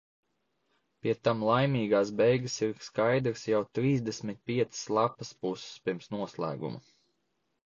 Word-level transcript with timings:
Pie 1.05 1.11
tam 1.27 1.43
laimīgās 1.49 2.11
beigas 2.21 2.55
ir 2.69 2.73
skaidras 2.85 3.45
jau 3.51 3.61
trīsdesmit 3.79 4.41
piecas 4.53 4.81
lapas 4.99 5.35
puses 5.45 5.77
pirms 5.85 6.11
noslēguma. 6.17 6.83